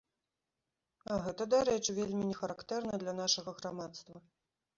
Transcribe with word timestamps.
А 1.11 1.17
гэта, 1.27 1.47
дарэчы, 1.55 1.89
вельмі 1.99 2.23
не 2.31 2.37
характэрна 2.41 2.93
для 3.05 3.13
нашага 3.21 3.55
грамадства. 3.61 4.15